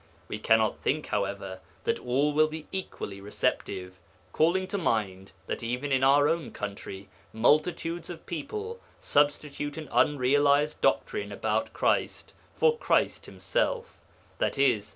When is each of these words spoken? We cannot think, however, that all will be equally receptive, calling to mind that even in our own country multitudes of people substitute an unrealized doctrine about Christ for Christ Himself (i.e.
We 0.27 0.39
cannot 0.39 0.79
think, 0.79 1.05
however, 1.05 1.59
that 1.83 1.99
all 1.99 2.33
will 2.33 2.47
be 2.47 2.65
equally 2.71 3.21
receptive, 3.21 3.99
calling 4.33 4.65
to 4.69 4.79
mind 4.79 5.31
that 5.45 5.61
even 5.61 5.91
in 5.91 6.03
our 6.03 6.27
own 6.27 6.49
country 6.53 7.07
multitudes 7.31 8.09
of 8.09 8.25
people 8.25 8.81
substitute 8.99 9.77
an 9.77 9.87
unrealized 9.91 10.81
doctrine 10.81 11.31
about 11.31 11.71
Christ 11.73 12.33
for 12.55 12.79
Christ 12.79 13.27
Himself 13.27 13.99
(i.e. 14.41 14.81